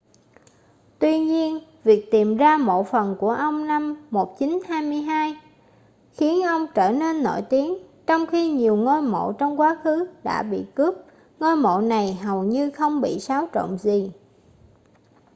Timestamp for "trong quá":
9.39-9.77